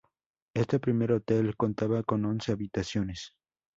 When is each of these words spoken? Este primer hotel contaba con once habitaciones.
Este 0.55 0.79
primer 0.79 1.11
hotel 1.11 1.55
contaba 1.55 2.01
con 2.01 2.25
once 2.25 2.51
habitaciones. 2.51 3.35